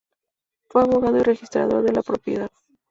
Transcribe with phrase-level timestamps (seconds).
[0.65, 2.49] Fue abogado y registrador de la propiedad.